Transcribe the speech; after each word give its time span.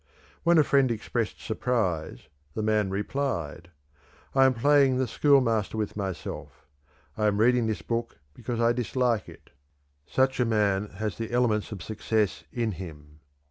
When 0.41 0.57
a 0.57 0.63
friend 0.63 0.89
expressed 0.89 1.39
surprise, 1.39 2.27
the 2.55 2.63
man 2.63 2.89
replied: 2.89 3.69
'I 4.33 4.45
am 4.45 4.53
playing 4.55 4.97
the 4.97 5.05
schoolmaster 5.07 5.77
with 5.77 5.95
myself. 5.95 6.65
I 7.15 7.27
am 7.27 7.37
reading 7.37 7.67
this 7.67 7.83
because 8.33 8.59
I 8.59 8.73
dislike 8.73 9.29
it.' 9.29 9.51
Such 10.07 10.39
a 10.39 10.43
man 10.45 10.87
has 10.97 11.19
the 11.19 11.29
elements 11.31 11.71
of 11.71 11.83
success 11.83 12.45
in 12.51 12.71
him. 12.71 13.19